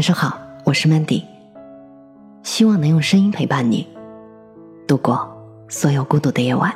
[0.00, 1.24] 晚上好，我是 Mandy，
[2.42, 3.86] 希望能用声音陪伴你
[4.88, 5.30] 度过
[5.68, 6.74] 所有孤独的夜晚。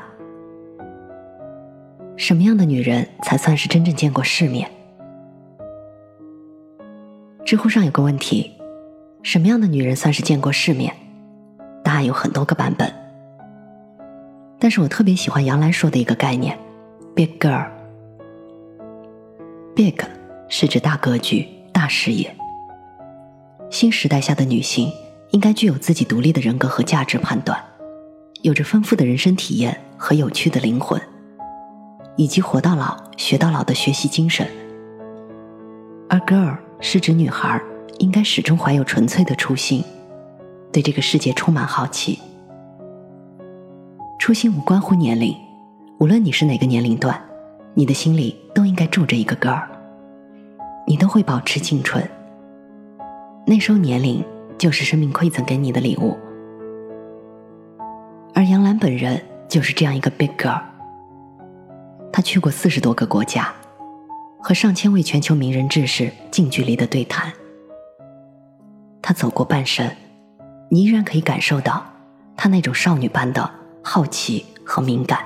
[2.19, 4.71] 什么样的女人才算是真正见过世面？
[7.47, 8.53] 知乎上有个问题：
[9.23, 10.95] 什么样的女人算是见过世面？
[11.83, 12.93] 答案有很多个版本，
[14.59, 16.59] 但是我特别喜欢杨澜说的一个概念
[17.15, 17.67] ：big girl。
[19.75, 19.99] big
[20.51, 22.31] 是指大格局、大视野。
[23.75, 24.89] 新时代下的女性
[25.33, 27.61] 应该具有自己独立的人格和价值判断，
[28.43, 31.03] 有着丰富的人生体验和有趣的灵魂，
[32.15, 34.47] 以及活到老学到老的学习精神。
[36.09, 37.61] 而 girl 是指女孩
[37.99, 39.83] 应该始终怀有纯粹的初心，
[40.73, 42.21] 对这个世界充满好奇。
[44.21, 45.35] 初心无关乎年龄，
[45.99, 47.21] 无论你是哪个年龄段，
[47.75, 49.65] 你的心里都应该住着一个 girl，
[50.87, 52.09] 你都会保持青春。
[53.47, 54.25] 那时候年龄
[54.57, 56.17] 就是生命馈赠给你的礼物，
[58.35, 60.63] 而杨澜本人就是这样一个 big girl。
[62.11, 63.53] 她去过四十多个国家，
[64.41, 67.31] 和上千位全球名人志士近距离的对谈。
[69.03, 69.91] 她走过半生，
[70.71, 71.85] 你依然可以感受到
[72.37, 73.51] 她那种少女般的
[73.83, 75.21] 好奇和敏感，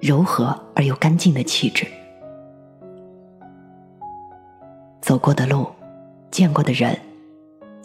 [0.00, 1.86] 柔和而又干净的气质。
[5.00, 5.68] 走过的路，
[6.32, 6.98] 见过的人。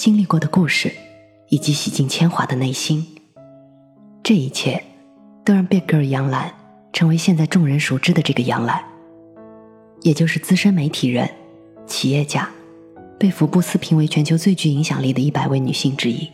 [0.02, 0.92] 经历过的故事，
[1.50, 3.06] 以及洗尽铅华的内心，
[4.24, 4.84] 这一切
[5.46, 6.52] 都让 Big Girl 杨澜
[6.92, 8.84] 成为现在众人熟知的这个杨澜，
[10.02, 11.30] 也就是资深媒体人、
[11.86, 12.50] 企业家，
[13.20, 16.28] 被福布斯评为全球最具影响力的一百位女性之一。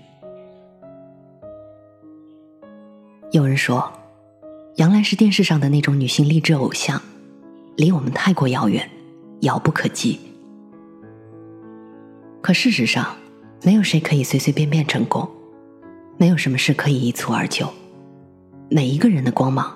[3.33, 3.91] 有人说，
[4.77, 7.01] 杨澜是电视上的那种女性励志偶像，
[7.75, 8.89] 离我们太过遥远，
[9.41, 10.21] 遥不可及。
[12.41, 13.17] 可事实上，
[13.63, 15.27] 没有谁可以随随便便成功，
[16.17, 17.67] 没有什么事可以一蹴而就。
[18.69, 19.75] 每一个人的光芒，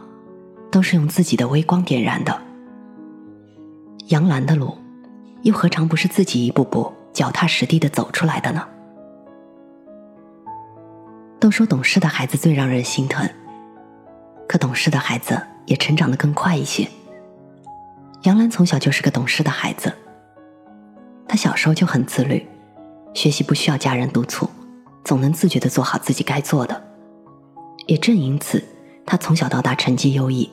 [0.72, 2.42] 都是用自己的微光点燃的。
[4.08, 4.78] 杨澜的路，
[5.44, 8.68] 又何尝不是自己一步步脚踏实地的走出来的呢？
[11.40, 13.28] 都说懂事的孩子最让人心疼，
[14.48, 16.88] 可懂事的孩子也成长的更快一些。
[18.24, 19.92] 杨澜从小就是个懂事的孩子，
[21.28, 22.46] 她小时候就很自律。
[23.14, 24.50] 学习不需要家人督促，
[25.04, 26.82] 总能自觉的做好自己该做的。
[27.88, 28.64] 也正因此，
[29.06, 30.50] 他从小到大成绩优异，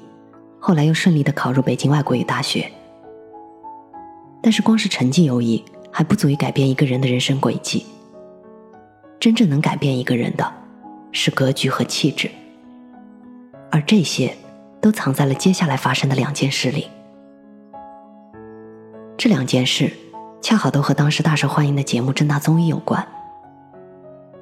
[0.58, 2.70] 后来又顺利的考入北京外国语大学。
[4.42, 7.86] 但是，光是成绩优异还不足以改变一个人的人生轨迹。
[9.20, 10.52] 真正能改变一个人的，
[11.12, 12.30] 是格局和气质。
[13.70, 14.36] 而这些，
[14.80, 16.88] 都藏在了接下来发生的两件事里。
[19.16, 19.92] 这两件事。
[20.40, 23.06] 恰好都和当时大受欢迎的节目《正大综艺》有关。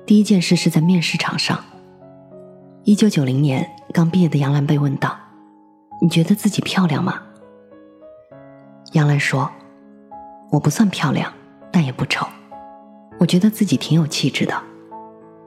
[0.07, 1.65] 第一件事是在面试场上，
[2.85, 5.17] 一九九零年刚毕业的杨澜被问到
[6.01, 7.21] ：“你觉得自己漂亮吗？”
[8.93, 9.51] 杨澜说
[10.53, 11.33] ：“我不算漂亮，
[11.73, 12.25] 但也不丑，
[13.19, 14.55] 我觉得自己挺有气质的。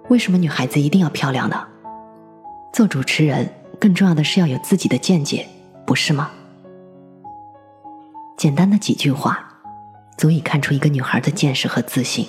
[0.10, 1.66] 为什么女孩子一定要漂亮呢？
[2.74, 3.48] 做主持人
[3.80, 5.48] 更重要的是要有自己的见解，
[5.86, 6.32] 不是吗？”
[8.36, 9.46] 简单的几句话。
[10.20, 12.28] 足以看出一个女孩的见识和自信。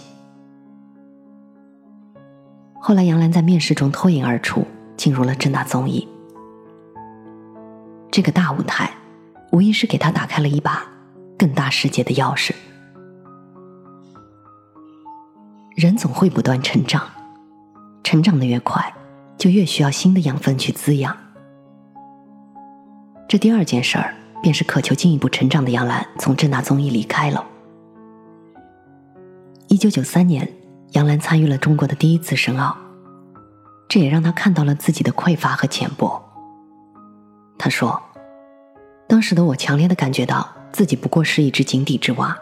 [2.80, 4.64] 后来，杨澜在面试中脱颖而出，
[4.96, 6.06] 进入了正大综艺。
[8.08, 8.92] 这个大舞台，
[9.50, 10.86] 无疑是给她打开了一把
[11.36, 12.54] 更大世界的钥匙。
[15.74, 17.10] 人总会不断成长，
[18.04, 18.94] 成长的越快，
[19.36, 21.16] 就越需要新的养分去滋养。
[23.28, 27.44] 这第二件事儿，便是渴求进一步成长的杨澜从正大综艺离开了。
[29.72, 30.52] 一九九三年，
[30.94, 32.76] 杨澜参与了中国的第一次申奥，
[33.88, 36.20] 这也让她看到了自己的匮乏和浅薄。
[37.56, 38.02] 她说
[39.06, 42.36] ：“当时的我强烈的感觉到自己不过是一只井底之蛙，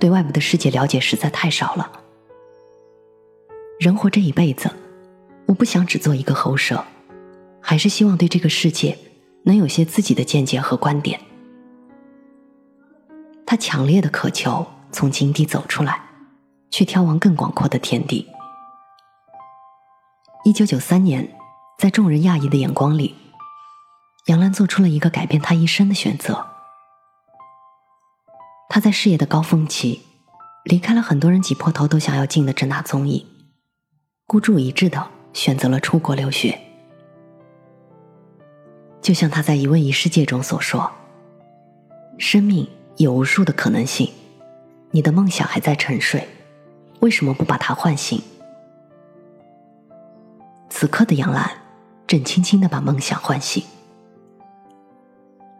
[0.00, 1.92] 对外部的世界了解实在太少了。
[3.78, 4.70] 人活这一辈子，
[5.44, 6.82] 我不想只做一个喉舌，
[7.60, 8.96] 还是希望对这个世界
[9.42, 11.20] 能有些自己的见解和观点。”
[13.44, 16.03] 他强烈的渴求从井底走出来。
[16.74, 18.28] 去眺望更广阔的天地。
[20.44, 21.32] 一九九三年，
[21.78, 23.14] 在众人讶异的眼光里，
[24.26, 26.44] 杨澜做出了一个改变她一生的选择。
[28.68, 30.02] 她在事业的高峰期，
[30.64, 33.24] 离开了很多人挤破头都想要进的正大综艺，
[34.26, 36.60] 孤注一掷的选择了出国留学。
[39.00, 40.90] 就像他在《一问一世界》中所说
[42.18, 44.12] ：“生命有无数的可能性，
[44.90, 46.28] 你的梦想还在沉睡。”
[47.00, 48.22] 为什么不把他唤醒？
[50.70, 51.50] 此刻的杨澜
[52.06, 53.62] 正轻轻的把梦想唤醒。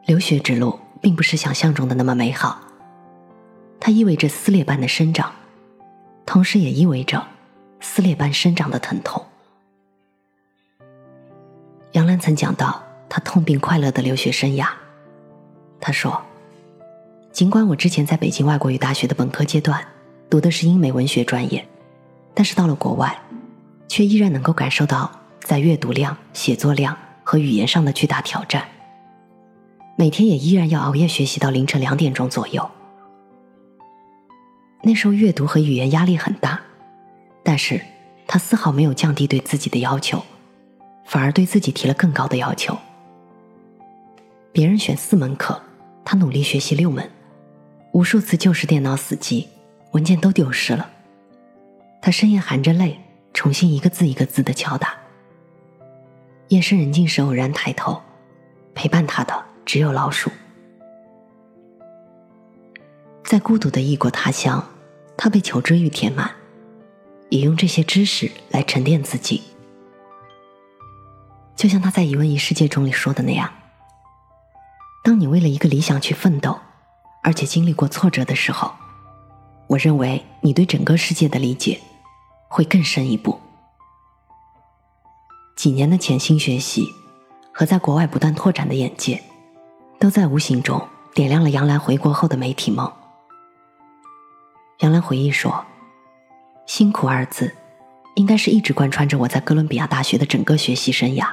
[0.06, 2.60] 留学之路并不是想象中的那么美好，
[3.78, 5.32] 它意味着撕裂般的生长，
[6.26, 7.26] 同时也意味着
[7.80, 9.24] 撕裂般生长的疼痛。
[11.92, 14.68] 杨澜曾讲到她痛并快乐的留学生涯，
[15.80, 16.20] 她说
[17.30, 19.86] ：“尽管我之前在北京外国语大学的本科阶段
[20.28, 21.66] 读的是英美文学专业，
[22.34, 23.16] 但是到了国外。”
[23.86, 28.66] 却依然能够感受到在阅读量、写作量和语言上的巨大挑战。
[29.96, 32.68] 每天也依然要熬夜学习到凌晨两点钟左右。
[34.82, 36.60] 那时候阅读和语言压力很大，
[37.44, 37.80] 但是
[38.26, 40.24] 他丝毫没有降低对自己的要求，
[41.04, 42.76] 反而对自己提了更高的要求。
[44.50, 45.60] 别人选四门课，
[46.04, 47.08] 他努力学习六门，
[47.92, 49.46] 无数次就是电脑死机，
[49.94, 50.88] 文件都丢失了。
[52.00, 53.00] 他深夜含着泪。
[53.36, 54.94] 重新一个字一个字的敲打。
[56.50, 58.00] 夜深人静时偶然抬头，
[58.76, 60.30] 陪伴他的只有老鼠。
[63.24, 64.64] 在孤独的异国他乡，
[65.16, 66.30] 他被求知欲填满，
[67.28, 69.42] 也用这些知识来沉淀自己。
[71.56, 73.52] 就像他在《一问一世界》中里说的那样
[75.02, 76.56] ：“当你为了一个理想去奋斗，
[77.24, 78.72] 而且经历过挫折的时候，
[79.66, 81.80] 我认为你对整个世界的理解。”
[82.46, 83.40] 会更深一步。
[85.56, 86.86] 几年的潜心学习
[87.50, 89.20] 和在国外不断拓展的眼界，
[89.98, 90.80] 都在无形中
[91.14, 92.92] 点亮了杨澜回国后的媒体梦。
[94.78, 95.64] 杨澜回忆说
[96.64, 97.52] ：“辛苦二字，
[98.14, 101.26] 应该是一直贯穿着我在哥伦比亚大学的整个学习生涯。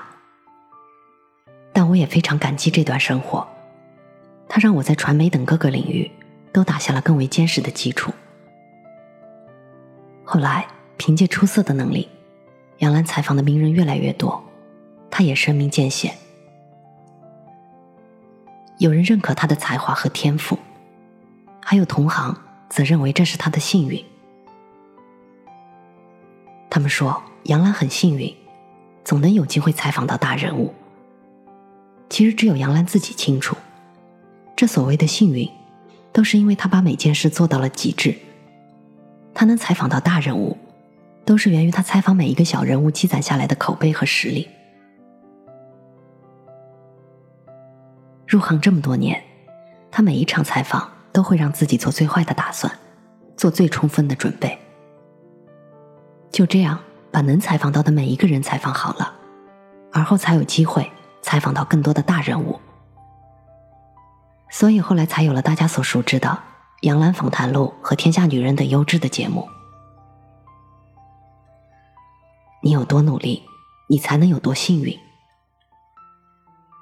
[1.71, 3.47] 但我也非常感激这段生活，
[4.49, 6.09] 它让我在传媒等各个领域
[6.51, 8.11] 都打下了更为坚实的基础。”
[10.31, 10.65] 后来。
[10.97, 12.07] 凭借出色的能力，
[12.77, 14.39] 杨澜采访的名人越来越多，
[15.09, 16.15] 她也声名渐显。
[18.77, 20.59] 有人认可她的才华和天赋，
[21.59, 22.39] 还有同行
[22.69, 24.05] 则认为这是她的幸运。
[26.69, 28.31] 他们说杨澜很幸运，
[29.03, 30.71] 总能有机会采访到大人物。
[32.11, 33.57] 其实只有杨澜自己清楚，
[34.55, 35.49] 这所谓的幸运，
[36.13, 38.15] 都是因为她把每件事做到了极致。
[39.33, 40.57] 他能采访到大人物。
[41.23, 44.49] 都是源于他采访每一个小人物积攒下来的口碑和实力。
[48.27, 49.23] 入行这么多年，
[49.91, 52.73] 他每一场采访都会让自己做最坏的打算，
[53.37, 54.57] 做最充分的准备。
[56.31, 56.79] 就这样
[57.11, 59.13] 把能采访到的每一个人采访好了，
[59.93, 60.91] 而后才有机会
[61.21, 62.59] 采访到更多的大人物。
[64.49, 66.27] 所以后来才有了大家所熟知的
[66.81, 69.47] 《杨澜访谈录》和《天下女人》等优质的节目。
[72.63, 73.43] 你有多努力，
[73.87, 74.97] 你才能有多幸运。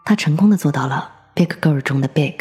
[0.05, 2.37] 他成功的做到了 Big Girl 中的 Big，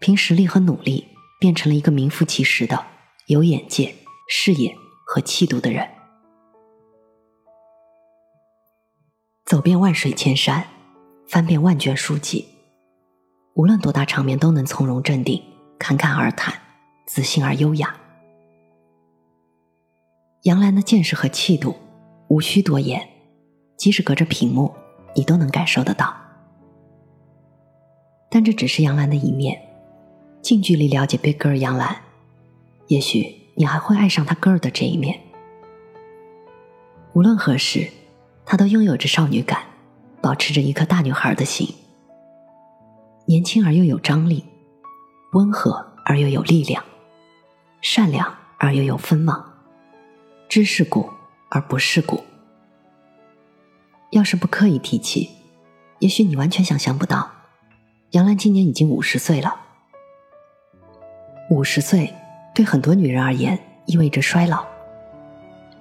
[0.00, 1.06] 凭实力和努力
[1.38, 2.84] 变成了一个名副其实的
[3.26, 3.94] 有眼界、
[4.28, 4.76] 视野
[5.06, 5.88] 和气度的人。
[9.44, 10.66] 走遍万水千山，
[11.28, 12.48] 翻遍万卷书籍，
[13.54, 15.42] 无论多大场面都能从容镇定、
[15.80, 16.54] 侃侃而谈，
[17.06, 17.96] 自信而优雅。
[20.42, 21.74] 杨澜的见识和气度。
[22.28, 23.08] 无需多言，
[23.76, 24.72] 即使隔着屏幕，
[25.16, 26.14] 你都能感受得到。
[28.30, 29.60] 但这只是杨澜的一面，
[30.40, 31.96] 近距离了解 Big Girl 杨澜，
[32.86, 35.18] 也许你还会爱上她 Girl 的这一面。
[37.14, 37.90] 无论何时，
[38.44, 39.62] 她都拥有着少女感，
[40.20, 41.66] 保持着一颗大女孩的心，
[43.26, 44.44] 年轻而又有张力，
[45.32, 46.82] 温和而又有力量，
[47.80, 49.44] 善良而又有锋芒，
[50.48, 51.10] 知世故。
[51.52, 52.22] 而不是故。
[54.10, 55.30] 要是不刻意提起，
[55.98, 57.28] 也许你完全想象不到，
[58.12, 59.60] 杨澜今年已经五十岁了。
[61.50, 62.14] 五十岁
[62.54, 64.64] 对很多女人而言意味着衰老，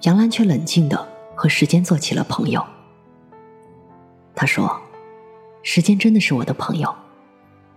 [0.01, 2.65] 杨澜却冷静的和时间做起了朋友。
[4.33, 4.81] 她说
[5.61, 6.95] ：“时间真的是我的朋友，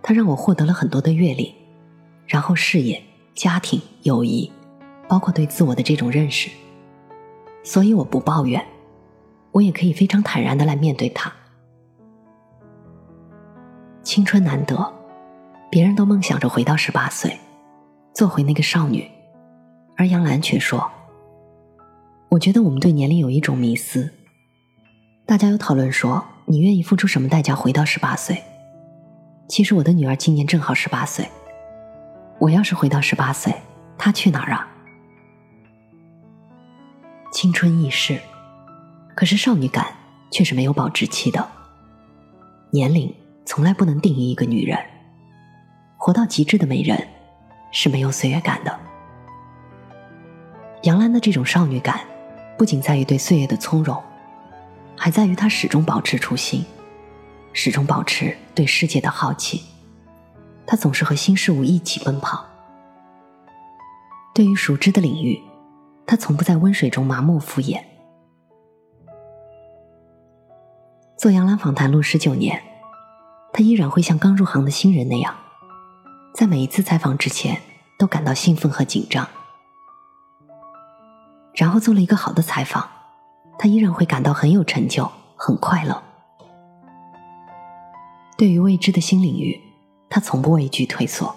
[0.01, 1.53] 它让我获得了很多的阅历，
[2.33, 2.99] 然后事业、
[3.35, 4.51] 家庭、友谊，
[5.07, 6.49] 包括对自我的这种认识。”
[7.63, 8.65] 所以我不抱怨，
[9.51, 11.31] 我也可以非常坦然的来面对它。
[14.01, 14.91] 青春难得，
[15.69, 17.37] 别人都梦想着回到十八岁，
[18.15, 19.07] 做回那个少女，
[19.95, 20.89] 而杨澜却说
[22.29, 24.09] ：“我觉得我们对年龄有一种迷思。
[25.27, 28.41] 大家有讨论说，你愿意付出什么代价回到十八岁？
[29.47, 31.29] 其实我的女儿今年正好十八岁，
[32.39, 33.53] 我要是回到十八岁，
[33.97, 34.67] 她去哪儿啊？”
[37.31, 38.19] 青春易逝，
[39.15, 39.87] 可是少女感
[40.31, 41.47] 却是没有保质期的。
[42.71, 43.13] 年龄
[43.45, 44.77] 从来不能定义一个女人，
[45.97, 47.07] 活到极致的美人
[47.71, 48.79] 是没有岁月感的。
[50.83, 52.01] 杨澜的这种少女感，
[52.57, 54.01] 不仅在于对岁月的从容，
[54.97, 56.65] 还在于她始终保持初心，
[57.51, 59.63] 始终保持对世界的好奇。
[60.65, 62.45] 他总是和新事物一起奔跑。
[64.33, 65.41] 对于熟知的领域，
[66.07, 67.83] 他从不在温水中麻木敷衍。
[71.17, 72.61] 做杨澜访谈录十九年，
[73.53, 75.35] 他依然会像刚入行的新人那样，
[76.33, 77.61] 在每一次采访之前
[77.97, 79.27] 都感到兴奋和紧张。
[81.53, 82.89] 然后做了一个好的采访，
[83.59, 86.01] 他依然会感到很有成就、很快乐。
[88.35, 89.61] 对于未知的新领域，
[90.13, 91.35] 他从不畏惧退缩。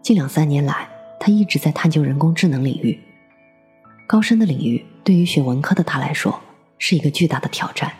[0.00, 0.88] 近两三年来，
[1.20, 2.98] 他一直在探究人工智能领域，
[4.06, 6.40] 高深的领域对于学文科的他来说
[6.78, 7.92] 是一个巨大的挑战。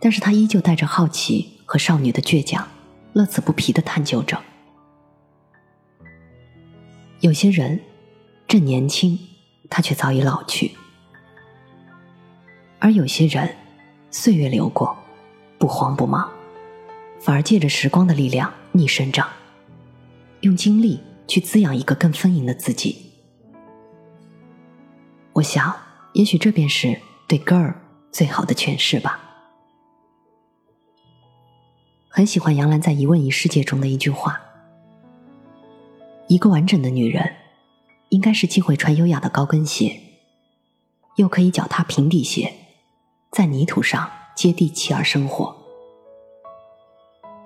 [0.00, 2.66] 但是他依旧带着好奇和少女的倔强，
[3.12, 4.42] 乐此不疲的探究着。
[7.20, 7.80] 有些人。
[8.48, 9.18] 正年轻，
[9.68, 10.70] 他却早已老去；
[12.78, 13.54] 而有些人，
[14.10, 14.96] 岁月流过，
[15.58, 16.32] 不慌不忙，
[17.20, 19.28] 反而借着时光的力量逆生长，
[20.40, 23.12] 用精力去滋养一个更丰盈的自己。
[25.34, 25.76] 我想，
[26.14, 27.74] 也许这便是对 “girl”
[28.10, 29.20] 最好的诠释吧。
[32.08, 34.40] 很喜欢杨澜在《一问一世界》中的一句话
[36.28, 37.36] ：“一个完整的女人。”
[38.10, 40.00] 应该是既会穿优雅的高跟鞋，
[41.16, 42.54] 又可以脚踏平底鞋，
[43.30, 45.57] 在泥土上接地气而生活；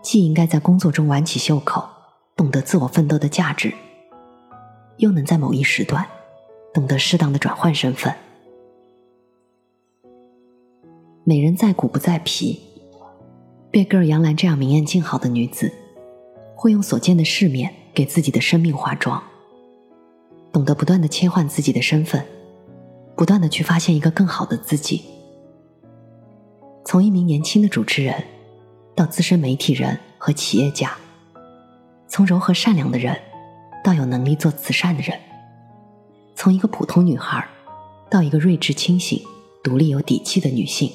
[0.03, 1.89] 既应该在工作中挽起袖口，
[2.37, 3.73] 懂得自我奋斗的价值，
[4.97, 6.05] 又能在某一时段
[6.75, 8.13] 懂得适当的转换身份。
[11.25, 12.61] 美人在骨不在皮，
[13.71, 15.73] 别格尔杨澜这样明艳静好的女子，
[16.57, 19.23] 会用所见的世面给自己的生命化妆。
[20.53, 22.27] 懂得不断的切换自己的身份，
[23.17, 25.05] 不断的去发现一个更好的自己。
[26.85, 28.25] 从一名年轻的主持人，
[29.03, 30.91] 到资深媒体人和企业家；
[32.07, 33.21] 从柔和善良的人，
[33.83, 35.19] 到有能力做慈善的人；
[36.37, 37.45] 从一个普通女孩，
[38.09, 39.21] 到一个睿智清醒、
[39.61, 40.89] 独立有底气的女性。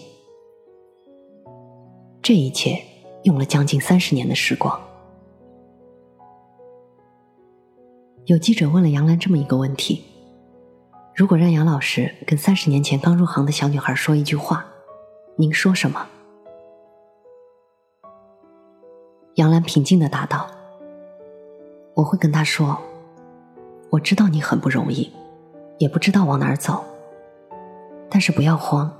[2.22, 2.82] 这一切
[3.26, 4.80] 用了将近三十年的时光。
[8.24, 10.02] 有记者问了杨澜这么一个问题：
[11.14, 14.66] 如果让杨老师跟三十年前刚入行的小女孩说一句话，
[15.36, 16.08] 您说什么？
[19.38, 20.48] 杨澜平静的答道
[21.96, 22.78] ：“我会跟他说，
[23.92, 25.12] 我知道你很不容易，
[25.78, 26.84] 也不知道往哪儿走，
[28.10, 28.92] 但是不要慌，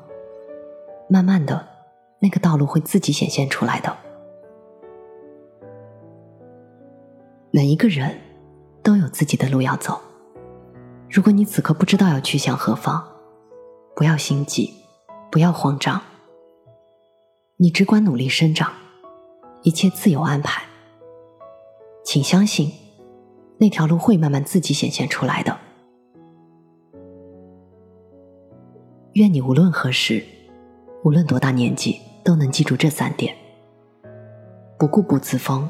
[1.10, 1.68] 慢慢的，
[2.20, 3.96] 那个道路会自己显现出来的。
[7.52, 8.22] 每一个人。”
[8.84, 10.00] 都有自己的路要走。
[11.10, 13.06] 如果你此刻不知道要去向何方，
[13.94, 14.74] 不要心急，
[15.30, 16.02] 不要慌张。
[17.58, 18.72] 你只管努力生长，
[19.68, 20.64] 一切自有安排。
[22.06, 22.72] 请相信，
[23.58, 25.58] 那条路会慢慢自己显现出来的。
[29.16, 30.24] 愿你无论何时，
[31.04, 33.36] 无论多大年纪，都能记住这三点：
[34.80, 35.70] 不固步自封，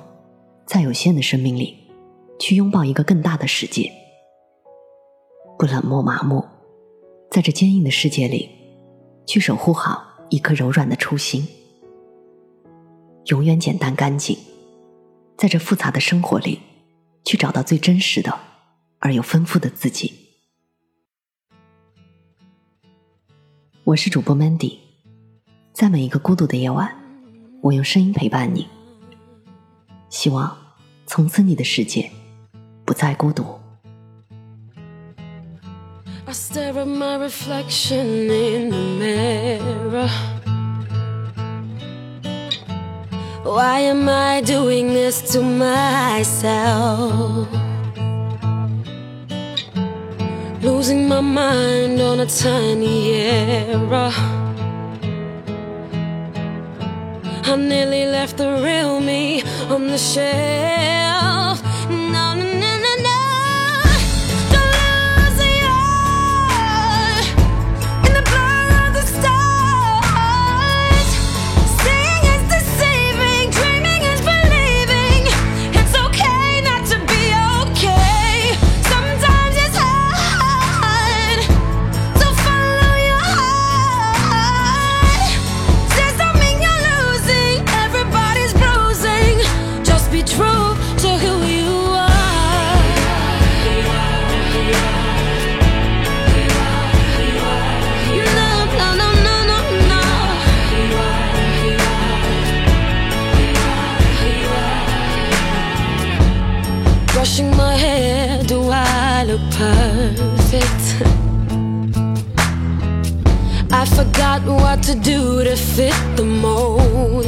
[0.67, 1.75] 在有限的生命里。
[2.39, 3.91] 去拥抱一个更大的世界，
[5.57, 6.45] 不冷漠麻木，
[7.31, 8.47] 在这坚硬的世界里，
[9.25, 11.47] 去守护好一颗柔软的初心。
[13.27, 14.37] 永远简单干净，
[15.37, 16.59] 在这复杂的生活里，
[17.23, 18.37] 去找到最真实的
[18.99, 20.13] 而又丰富的自己。
[23.83, 24.77] 我是主播 Mandy，
[25.73, 26.93] 在每一个孤独的夜晚，
[27.61, 28.67] 我用声音陪伴你。
[30.09, 30.57] 希望
[31.05, 32.11] 从此你的世界。
[32.85, 33.43] 不再孤独。
[36.25, 40.36] I stare at my reflection in the mirror.
[43.47, 47.47] Why am I doing this to myself?
[50.61, 54.11] Losing my mind on a tiny error.
[57.49, 61.26] I nearly left the real me on the shelf.
[115.17, 117.25] To to fit the mold.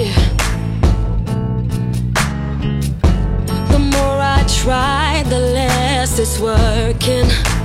[3.72, 7.59] The more I try, the less it's working.